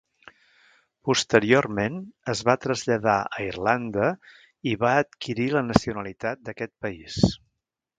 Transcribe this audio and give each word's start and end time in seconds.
Posteriorment 1.09 1.99
es 2.33 2.41
va 2.49 2.57
traslladar 2.65 3.19
a 3.27 3.45
Irlanda 3.51 4.11
i 4.73 4.77
va 4.87 4.99
adquirir 5.07 5.51
la 5.59 5.67
nacionalitat 5.71 6.47
d'aquest 6.51 6.79
país. 6.87 7.25